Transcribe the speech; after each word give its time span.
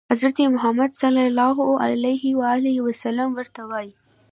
حضرت 0.11 0.37
محمد 0.53 0.91
ورته 3.37 3.61
وايي. 3.71 3.91